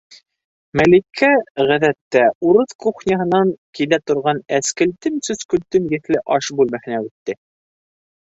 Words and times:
Мәликә, 0.79 1.27
ғәҙәттә, 1.71 2.23
урыҫ 2.51 2.73
кухняһынан 2.85 3.51
килә 3.81 4.01
торған 4.13 4.41
әскелтем- 4.61 5.21
сөскөлтөм 5.29 5.87
еҫле 5.99 6.25
аш 6.39 6.51
бүлмәһенә 6.63 7.05
үтте: 7.07 7.39